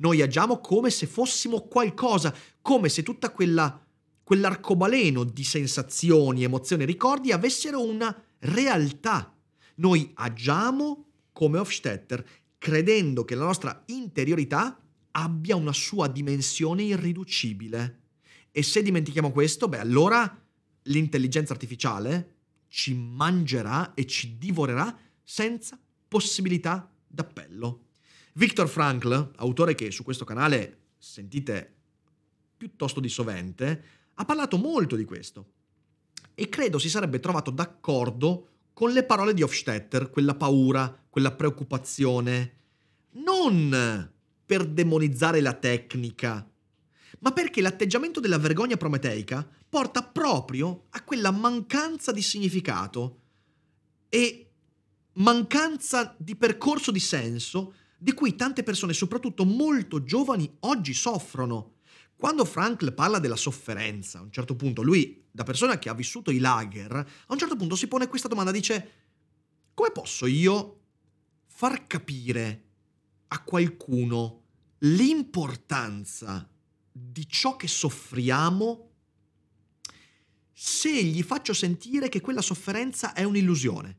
[0.00, 3.82] Noi agiamo come se fossimo qualcosa, come se tutta quella
[4.22, 9.34] quell'arcobaleno di sensazioni, emozioni e ricordi avessero una realtà.
[9.76, 12.22] Noi agiamo come Hofstetter,
[12.58, 14.78] credendo che la nostra interiorità
[15.16, 18.00] abbia una sua dimensione irriducibile.
[18.50, 20.42] E se dimentichiamo questo, beh, allora
[20.82, 22.32] l'intelligenza artificiale
[22.68, 27.86] ci mangerà e ci divorerà senza possibilità d'appello.
[28.34, 31.72] Viktor Frankl, autore che su questo canale sentite
[32.56, 35.52] piuttosto di sovente, ha parlato molto di questo
[36.34, 42.54] e credo si sarebbe trovato d'accordo con le parole di Hofstetter, quella paura, quella preoccupazione,
[43.12, 44.12] non
[44.46, 46.48] per demonizzare la tecnica,
[47.20, 53.20] ma perché l'atteggiamento della vergogna prometeica porta proprio a quella mancanza di significato
[54.08, 54.50] e
[55.14, 61.76] mancanza di percorso di senso di cui tante persone, soprattutto molto giovani, oggi soffrono.
[62.16, 66.30] Quando Frankl parla della sofferenza, a un certo punto, lui, da persona che ha vissuto
[66.30, 68.92] i lager, a un certo punto si pone questa domanda, dice,
[69.72, 70.80] come posso io
[71.46, 72.63] far capire
[73.34, 74.42] a qualcuno
[74.78, 76.48] l'importanza
[76.90, 78.90] di ciò che soffriamo
[80.52, 83.98] se gli faccio sentire che quella sofferenza è un'illusione?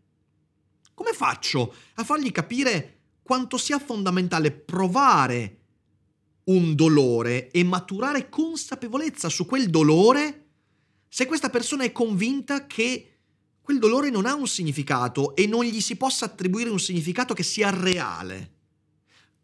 [0.94, 5.60] Come faccio a fargli capire quanto sia fondamentale provare
[6.46, 10.46] un dolore e maturare consapevolezza su quel dolore
[11.10, 13.18] se questa persona è convinta che
[13.62, 17.44] quel dolore non ha un significato e non gli si possa attribuire un significato che
[17.44, 18.55] sia reale.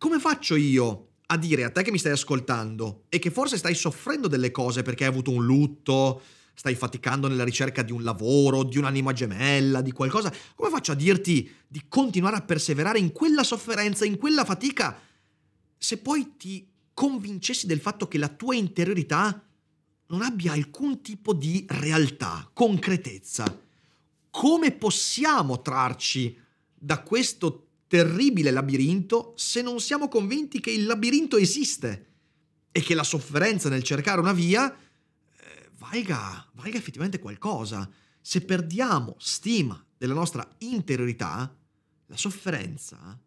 [0.01, 3.75] Come faccio io a dire a te che mi stai ascoltando e che forse stai
[3.75, 6.23] soffrendo delle cose perché hai avuto un lutto,
[6.55, 10.95] stai faticando nella ricerca di un lavoro, di un'anima gemella, di qualcosa, come faccio a
[10.95, 14.99] dirti di continuare a perseverare in quella sofferenza, in quella fatica,
[15.77, 19.39] se poi ti convincessi del fatto che la tua interiorità
[20.07, 23.55] non abbia alcun tipo di realtà, concretezza.
[24.31, 26.35] Come possiamo trarci
[26.73, 32.05] da questo terribile labirinto se non siamo convinti che il labirinto esiste
[32.71, 37.91] e che la sofferenza nel cercare una via eh, valga, valga effettivamente qualcosa?
[38.21, 41.53] Se perdiamo stima della nostra interiorità,
[42.05, 43.19] la sofferenza,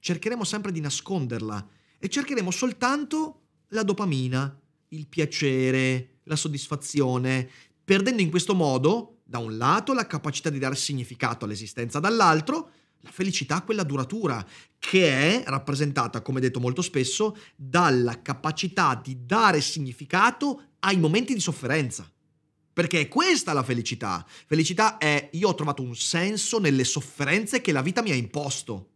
[0.00, 1.64] cercheremo sempre di nasconderla
[2.00, 7.48] e cercheremo soltanto la dopamina, il piacere, la soddisfazione,
[7.84, 12.70] perdendo in questo modo, da un lato, la capacità di dare significato all'esistenza, dall'altro,
[13.02, 14.44] la felicità, quella duratura,
[14.78, 21.40] che è rappresentata, come detto molto spesso, dalla capacità di dare significato ai momenti di
[21.40, 22.10] sofferenza.
[22.72, 24.24] Perché è questa la felicità.
[24.46, 28.88] Felicità è io ho trovato un senso nelle sofferenze che la vita mi ha imposto.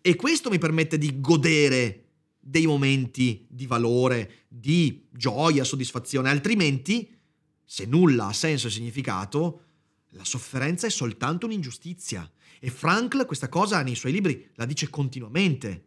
[0.00, 2.06] E questo mi permette di godere
[2.40, 7.08] dei momenti di valore, di gioia, soddisfazione, altrimenti,
[7.64, 9.60] se nulla ha senso e significato,
[10.14, 12.30] la sofferenza è soltanto un'ingiustizia.
[12.60, 15.86] E Frankl questa cosa nei suoi libri la dice continuamente.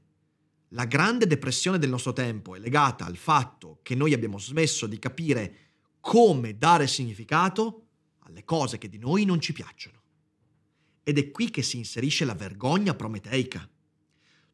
[0.70, 5.00] La grande depressione del nostro tempo è legata al fatto che noi abbiamo smesso di
[5.00, 5.58] capire
[6.00, 7.88] come dare significato
[8.20, 10.02] alle cose che di noi non ci piacciono.
[11.04, 13.70] Ed è qui che si inserisce la vergogna prometeica.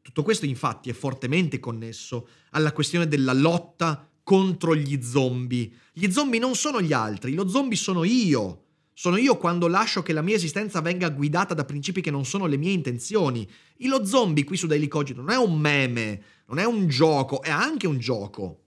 [0.02, 5.72] Tutto questo infatti è fortemente connesso alla questione della lotta contro gli zombie.
[5.92, 8.64] Gli zombie non sono gli altri, lo zombie sono io.
[9.02, 12.46] Sono io quando lascio che la mia esistenza venga guidata da principi che non sono
[12.46, 13.50] le mie intenzioni.
[13.76, 17.42] E lo zombie qui su Daily Cogito non è un meme, non è un gioco,
[17.42, 18.60] è anche un gioco,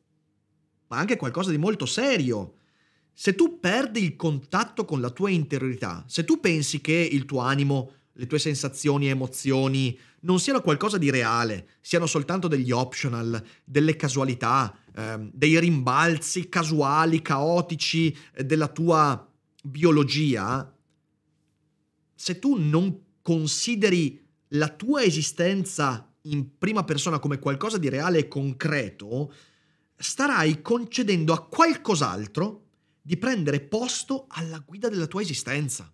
[0.87, 2.55] ma anche qualcosa di molto serio.
[3.13, 7.39] Se tu perdi il contatto con la tua interiorità, se tu pensi che il tuo
[7.39, 13.41] animo le tue sensazioni e emozioni non siano qualcosa di reale, siano soltanto degli optional,
[13.63, 19.29] delle casualità, ehm, dei rimbalzi casuali, caotici eh, della tua
[19.65, 20.71] biologia,
[22.13, 28.27] se tu non consideri la tua esistenza in prima persona come qualcosa di reale e
[28.27, 29.33] concreto,
[29.97, 32.63] starai concedendo a qualcos'altro
[33.01, 35.91] di prendere posto alla guida della tua esistenza.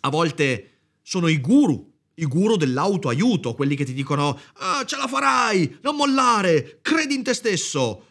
[0.00, 0.70] A volte
[1.02, 5.96] sono i guru, i guru dell'autoaiuto, quelli che ti dicono ah, ce la farai, non
[5.96, 8.04] mollare, credi in te stesso.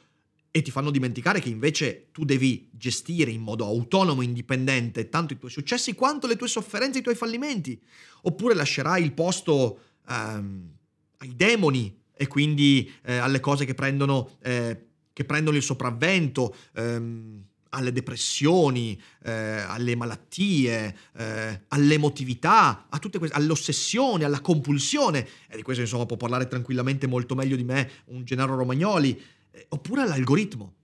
[0.56, 5.38] E ti fanno dimenticare che invece tu devi gestire in modo autonomo indipendente tanto i
[5.38, 7.78] tuoi successi quanto le tue sofferenze i tuoi fallimenti.
[8.22, 10.70] Oppure lascerai il posto ehm,
[11.18, 14.80] ai demoni e quindi eh, alle cose che prendono, eh,
[15.12, 17.44] che prendono il sopravvento, ehm,
[17.76, 26.06] alle depressioni, eh, alle malattie, eh, all'emotività, queste, all'ossessione, alla compulsione, e di questo insomma
[26.06, 29.22] può parlare tranquillamente molto meglio di me un Gennaro Romagnoli,
[29.70, 30.76] oppure all'algoritmo.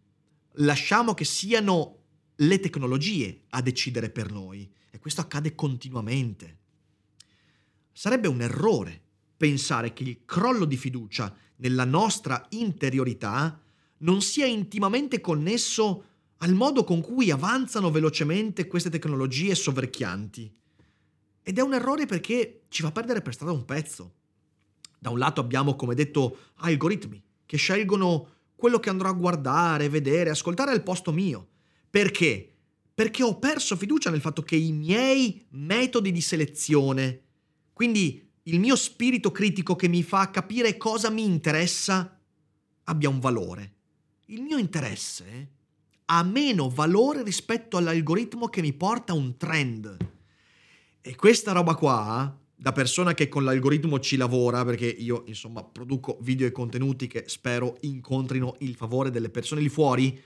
[0.56, 1.98] Lasciamo che siano
[2.36, 6.58] le tecnologie a decidere per noi e questo accade continuamente.
[7.92, 9.02] Sarebbe un errore
[9.38, 13.60] pensare che il crollo di fiducia nella nostra interiorità
[14.00, 16.06] non sia intimamente connesso
[16.38, 20.52] al modo con cui avanzano velocemente queste tecnologie soverchianti.
[21.44, 24.14] Ed è un errore perché ci fa perdere per strada un pezzo.
[24.98, 28.30] Da un lato abbiamo, come detto, algoritmi che scelgono
[28.62, 31.48] quello che andrò a guardare, vedere, ascoltare al posto mio.
[31.90, 32.48] Perché?
[32.94, 37.24] Perché ho perso fiducia nel fatto che i miei metodi di selezione,
[37.74, 42.20] quindi il mio spirito critico che mi fa capire cosa mi interessa,
[42.84, 43.74] abbia un valore.
[44.28, 45.54] Il mio interesse
[46.06, 49.98] ha meno valore rispetto all'algoritmo che mi porta un trend.
[51.02, 56.20] E questa roba qua, da persona che con l'algoritmo ci lavora, perché io insomma produco
[56.22, 60.22] video e contenuti che spero incontrino il favore delle persone lì fuori,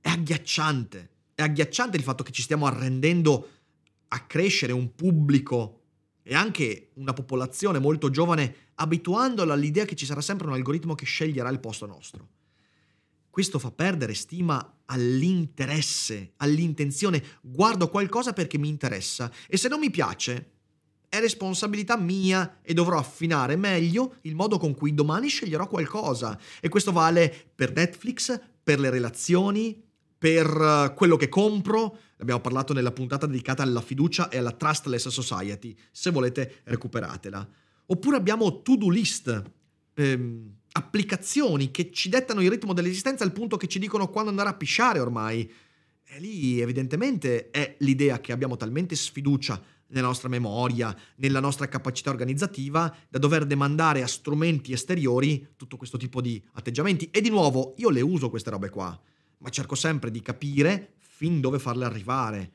[0.00, 1.10] è agghiacciante.
[1.34, 3.48] È agghiacciante il fatto che ci stiamo arrendendo
[4.06, 5.80] a crescere un pubblico
[6.22, 11.06] e anche una popolazione molto giovane abituandola all'idea che ci sarà sempre un algoritmo che
[11.06, 12.28] sceglierà il posto nostro.
[13.28, 17.20] Questo fa perdere stima all'interesse, all'intenzione.
[17.40, 20.60] Guardo qualcosa perché mi interessa e se non mi piace
[21.12, 26.40] è responsabilità mia e dovrò affinare meglio il modo con cui domani sceglierò qualcosa.
[26.58, 29.78] E questo vale per Netflix, per le relazioni,
[30.16, 31.98] per eh, quello che compro.
[32.16, 35.76] Abbiamo parlato nella puntata dedicata alla fiducia e alla trustless society.
[35.90, 37.46] Se volete, recuperatela.
[37.84, 39.42] Oppure abbiamo to-do list.
[39.92, 44.48] Ehm, applicazioni che ci dettano il ritmo dell'esistenza al punto che ci dicono quando andare
[44.48, 45.52] a pisciare ormai.
[46.04, 52.10] E lì evidentemente è l'idea che abbiamo talmente sfiducia nella nostra memoria, nella nostra capacità
[52.10, 57.08] organizzativa, da dover demandare a strumenti esteriori tutto questo tipo di atteggiamenti.
[57.10, 58.98] E di nuovo, io le uso queste robe qua,
[59.38, 62.52] ma cerco sempre di capire fin dove farle arrivare.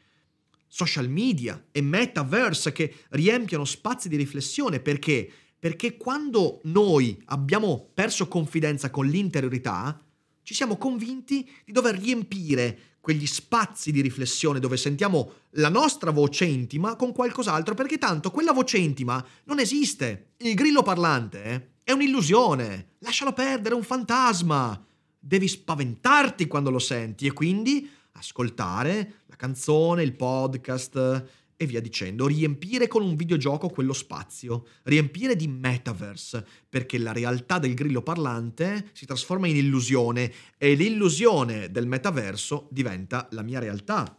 [0.68, 8.28] Social media e metaverse che riempiono spazi di riflessione perché perché quando noi abbiamo perso
[8.28, 10.00] confidenza con l'interiorità,
[10.48, 16.46] ci siamo convinti di dover riempire quegli spazi di riflessione dove sentiamo la nostra voce
[16.46, 20.36] intima con qualcos'altro, perché tanto quella voce intima non esiste.
[20.38, 24.82] Il grillo parlante eh, è un'illusione, lascialo perdere, è un fantasma.
[25.20, 31.26] Devi spaventarti quando lo senti e quindi ascoltare la canzone, il podcast,
[31.58, 37.58] e via dicendo, riempire con un videogioco quello spazio, riempire di metaverse, perché la realtà
[37.58, 44.16] del grillo parlante si trasforma in illusione e l'illusione del metaverso diventa la mia realtà.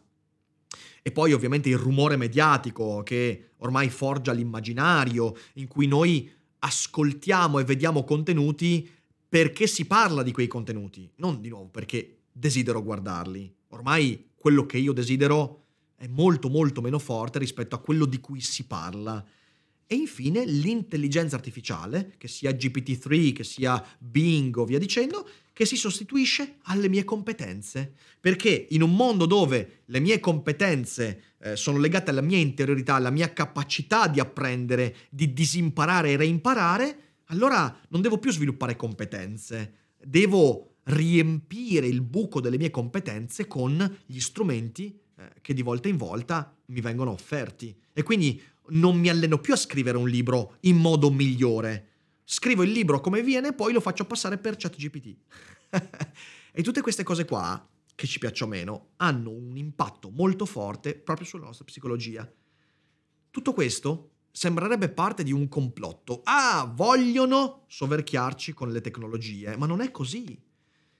[1.00, 6.28] E poi ovviamente il rumore mediatico che ormai forgia l'immaginario, in cui noi
[6.58, 8.90] ascoltiamo e vediamo contenuti
[9.28, 13.54] perché si parla di quei contenuti, non di nuovo perché desidero guardarli.
[13.68, 15.67] Ormai quello che io desidero
[15.98, 19.22] è molto molto meno forte rispetto a quello di cui si parla.
[19.90, 25.76] E infine l'intelligenza artificiale, che sia GPT-3, che sia Bing o via dicendo, che si
[25.76, 27.94] sostituisce alle mie competenze.
[28.20, 33.10] Perché in un mondo dove le mie competenze eh, sono legate alla mia interiorità, alla
[33.10, 40.76] mia capacità di apprendere, di disimparare e reimparare, allora non devo più sviluppare competenze, devo
[40.84, 46.56] riempire il buco delle mie competenze con gli strumenti eh, che di volta in volta
[46.66, 47.76] mi vengono offerti.
[47.92, 51.86] E quindi non mi alleno più a scrivere un libro in modo migliore.
[52.24, 55.16] Scrivo il libro come viene e poi lo faccio passare per ChatGPT.
[56.52, 61.26] e tutte queste cose qua, che ci piacciono meno, hanno un impatto molto forte proprio
[61.26, 62.30] sulla nostra psicologia.
[63.30, 66.20] Tutto questo sembrerebbe parte di un complotto.
[66.24, 70.40] Ah, vogliono soverchiarci con le tecnologie, ma non è così.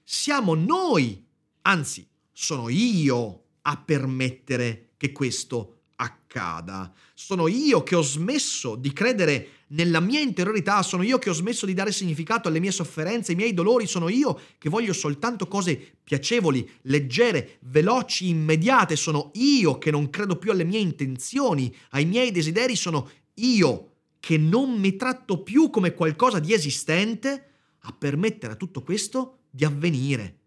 [0.03, 1.25] Siamo noi,
[1.61, 6.91] anzi, sono io a permettere che questo accada.
[7.13, 11.67] Sono io che ho smesso di credere nella mia interiorità, sono io che ho smesso
[11.67, 15.97] di dare significato alle mie sofferenze, ai miei dolori, sono io che voglio soltanto cose
[16.03, 22.31] piacevoli, leggere, veloci, immediate, sono io che non credo più alle mie intenzioni, ai miei
[22.31, 27.45] desideri, sono io che non mi tratto più come qualcosa di esistente
[27.81, 30.38] a permettere a tutto questo di avvenire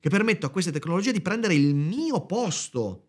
[0.00, 3.08] che permetto a queste tecnologie di prendere il mio posto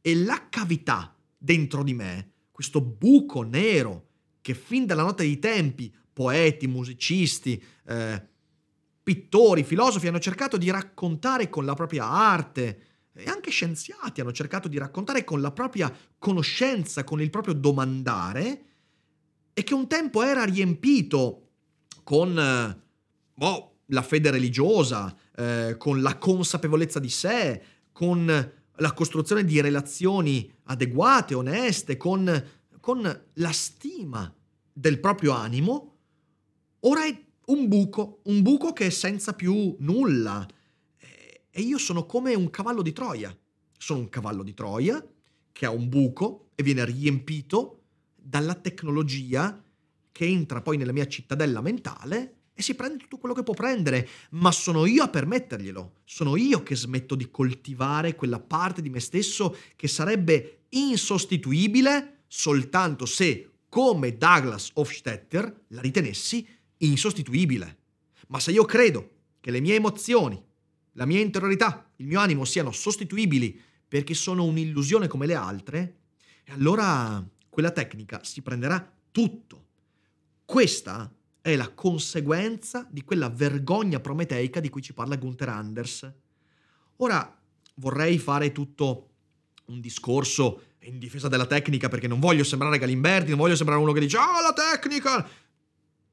[0.00, 4.08] e la cavità dentro di me, questo buco nero
[4.40, 8.28] che fin dalla notte dei tempi poeti, musicisti, eh,
[9.02, 14.68] pittori, filosofi hanno cercato di raccontare con la propria arte, e anche scienziati hanno cercato
[14.68, 18.64] di raccontare con la propria conoscenza, con il proprio domandare,
[19.52, 21.48] e che un tempo era riempito
[22.02, 22.82] con eh,
[23.44, 27.62] oh, la fede religiosa, eh, con la consapevolezza di sé,
[27.92, 32.44] con la costruzione di relazioni adeguate, oneste, con,
[32.80, 34.32] con la stima
[34.72, 35.96] del proprio animo,
[36.80, 40.46] ora è un buco, un buco che è senza più nulla.
[41.52, 43.36] E io sono come un cavallo di Troia.
[43.76, 45.04] Sono un cavallo di Troia
[45.52, 47.82] che ha un buco e viene riempito
[48.14, 49.62] dalla tecnologia
[50.12, 54.06] che entra poi nella mia cittadella mentale e si prende tutto quello che può prendere,
[54.32, 59.00] ma sono io a permetterglielo, sono io che smetto di coltivare quella parte di me
[59.00, 66.46] stesso che sarebbe insostituibile soltanto se, come Douglas Hofstetter, la ritenessi
[66.78, 67.78] insostituibile.
[68.28, 70.40] Ma se io credo che le mie emozioni,
[70.92, 73.58] la mia interiorità, il mio animo siano sostituibili
[73.88, 75.96] perché sono un'illusione come le altre,
[76.48, 79.68] allora quella tecnica si prenderà tutto.
[80.44, 81.10] Questa
[81.42, 86.12] è la conseguenza di quella vergogna prometeica di cui ci parla Gunther Anders.
[86.96, 87.38] Ora
[87.76, 89.08] vorrei fare tutto
[89.66, 93.92] un discorso in difesa della tecnica perché non voglio sembrare Galimberti, non voglio sembrare uno
[93.92, 95.28] che dice "Ah, la tecnica!".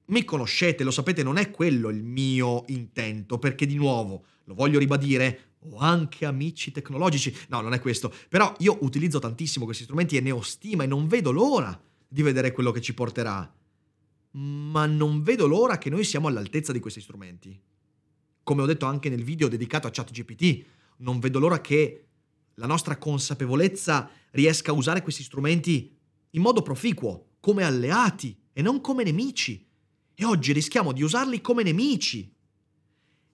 [0.06, 4.80] Mi conoscete, lo sapete, non è quello il mio intento, perché di nuovo, lo voglio
[4.80, 7.36] ribadire, ho anche amici tecnologici.
[7.50, 8.14] No, non è questo.
[8.30, 12.22] Però io utilizzo tantissimo questi strumenti e ne ho stima e non vedo l'ora di
[12.22, 13.54] vedere quello che ci porterà
[14.38, 17.60] ma non vedo l'ora che noi siamo all'altezza di questi strumenti.
[18.44, 20.66] Come ho detto anche nel video dedicato a ChatGPT,
[20.98, 22.06] non vedo l'ora che
[22.56, 25.92] la nostra consapevolezza riesca a usare questi strumenti
[26.32, 29.66] in modo proficuo, come alleati e non come nemici.
[30.14, 32.32] E oggi rischiamo di usarli come nemici.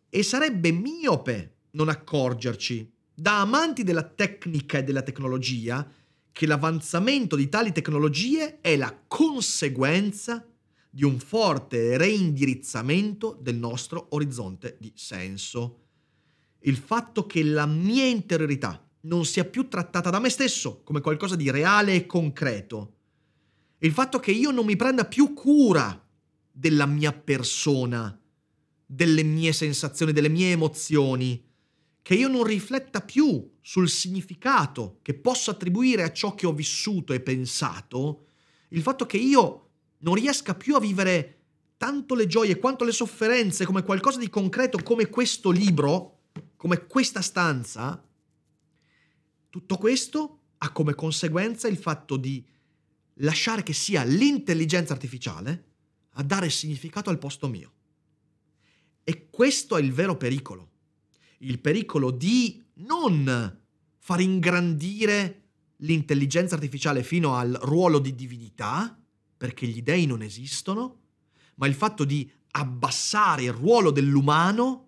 [0.10, 5.86] E sarebbe miope non accorgerci, da amanti della tecnica e della tecnologia,
[6.32, 10.48] che l'avanzamento di tali tecnologie è la conseguenza
[10.96, 15.80] di un forte reindirizzamento del nostro orizzonte di senso.
[16.60, 21.36] Il fatto che la mia interiorità non sia più trattata da me stesso come qualcosa
[21.36, 22.98] di reale e concreto.
[23.80, 26.00] Il fatto che io non mi prenda più cura
[26.52, 28.16] della mia persona,
[28.86, 31.44] delle mie sensazioni, delle mie emozioni,
[32.04, 37.14] che io non rifletta più sul significato che posso attribuire a ciò che ho vissuto
[37.14, 38.28] e pensato,
[38.70, 39.63] il fatto che io
[40.04, 41.40] non riesca più a vivere
[41.78, 46.20] tanto le gioie quanto le sofferenze come qualcosa di concreto, come questo libro,
[46.56, 48.02] come questa stanza,
[49.50, 52.46] tutto questo ha come conseguenza il fatto di
[53.16, 55.72] lasciare che sia l'intelligenza artificiale
[56.14, 57.72] a dare significato al posto mio.
[59.04, 60.72] E questo è il vero pericolo.
[61.40, 63.60] Il pericolo di non
[63.98, 65.42] far ingrandire
[65.78, 68.98] l'intelligenza artificiale fino al ruolo di divinità,
[69.44, 71.00] perché gli dei non esistono,
[71.56, 74.88] ma il fatto di abbassare il ruolo dell'umano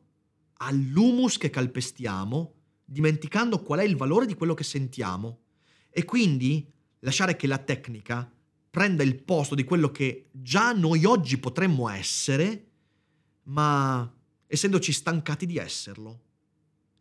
[0.60, 2.53] all'humus che calpestiamo,
[2.86, 5.39] dimenticando qual è il valore di quello che sentiamo
[5.89, 8.32] e quindi lasciare che la tecnica
[8.70, 12.68] prenda il posto di quello che già noi oggi potremmo essere,
[13.43, 14.10] ma
[14.47, 16.22] essendoci stancati di esserlo.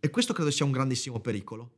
[0.00, 1.70] E questo credo sia un grandissimo pericolo.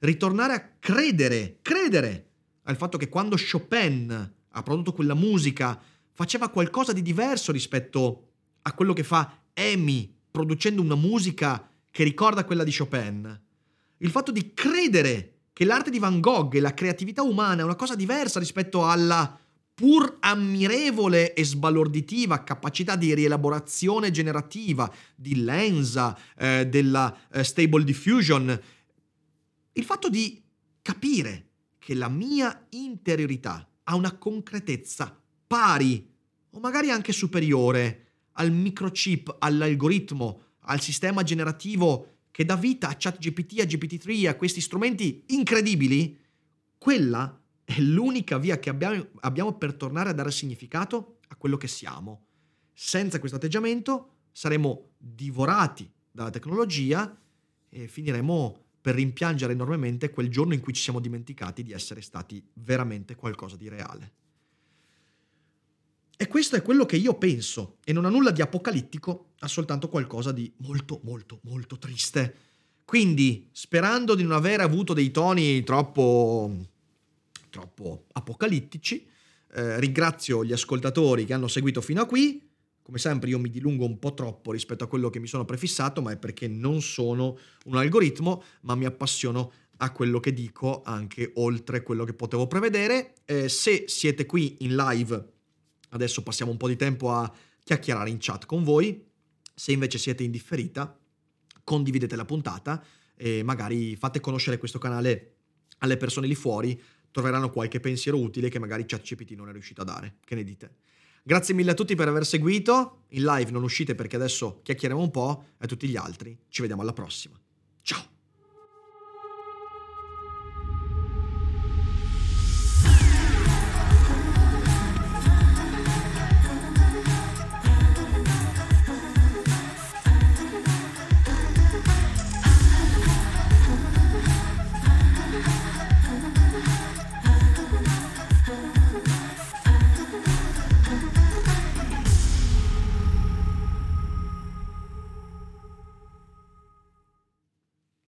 [0.00, 2.30] Ritornare a credere, credere
[2.62, 5.80] al fatto che quando Chopin ha prodotto quella musica,
[6.12, 8.28] faceva qualcosa di diverso rispetto
[8.62, 13.40] a quello che fa Amy producendo una musica che ricorda quella di Chopin.
[13.98, 17.74] Il fatto di credere che l'arte di Van Gogh e la creatività umana è una
[17.74, 19.38] cosa diversa rispetto alla
[19.74, 28.60] pur ammirevole e sbalorditiva capacità di rielaborazione generativa di Lenza, eh, della eh, Stable Diffusion,
[29.72, 30.42] il fatto di
[30.82, 31.46] capire
[31.78, 36.08] che la mia interiorità ha una concretezza pari
[36.50, 43.60] o magari anche superiore al microchip, all'algoritmo, al sistema generativo che dà vita a ChatGPT,
[43.60, 46.16] a GPT-3, a questi strumenti incredibili,
[46.78, 51.66] quella è l'unica via che abbiamo, abbiamo per tornare a dare significato a quello che
[51.66, 52.26] siamo.
[52.72, 57.20] Senza questo atteggiamento saremo divorati dalla tecnologia
[57.68, 62.42] e finiremo per rimpiangere enormemente quel giorno in cui ci siamo dimenticati di essere stati
[62.54, 64.12] veramente qualcosa di reale.
[66.16, 69.88] E questo è quello che io penso, e non ha nulla di apocalittico, ha soltanto
[69.88, 72.34] qualcosa di molto, molto, molto triste.
[72.84, 76.66] Quindi, sperando di non aver avuto dei toni troppo,
[77.48, 79.06] troppo apocalittici,
[79.52, 82.49] eh, ringrazio gli ascoltatori che hanno seguito fino a qui
[82.90, 86.02] Come sempre io mi dilungo un po' troppo rispetto a quello che mi sono prefissato,
[86.02, 91.30] ma è perché non sono un algoritmo, ma mi appassiono a quello che dico anche
[91.36, 93.14] oltre quello che potevo prevedere.
[93.26, 95.24] Eh, se siete qui in live,
[95.90, 97.32] adesso passiamo un po' di tempo a
[97.62, 99.08] chiacchierare in chat con voi.
[99.54, 100.98] Se invece siete in differita,
[101.62, 102.84] condividete la puntata
[103.14, 105.36] e magari fate conoscere questo canale
[105.78, 106.82] alle persone lì fuori,
[107.12, 110.16] troveranno qualche pensiero utile che magari ChatGPT non è riuscito a dare.
[110.24, 110.74] Che ne dite?
[111.22, 113.04] Grazie mille a tutti per aver seguito.
[113.10, 116.60] In live non uscite perché adesso chiacchieriamo un po' e a tutti gli altri ci
[116.60, 117.38] vediamo alla prossima.
[117.82, 118.19] Ciao!